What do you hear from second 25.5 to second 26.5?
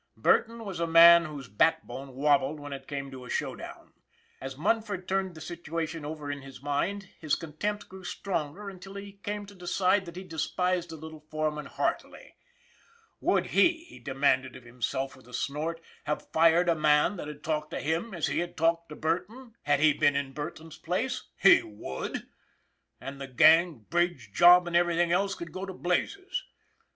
go to blazes!